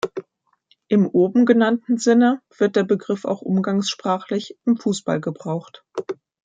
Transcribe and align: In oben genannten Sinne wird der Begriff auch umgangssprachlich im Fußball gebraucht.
In 0.87 1.05
oben 1.05 1.45
genannten 1.45 1.99
Sinne 1.99 2.41
wird 2.57 2.75
der 2.75 2.85
Begriff 2.85 3.23
auch 3.23 3.43
umgangssprachlich 3.43 4.57
im 4.65 4.75
Fußball 4.75 5.21
gebraucht. 5.21 5.85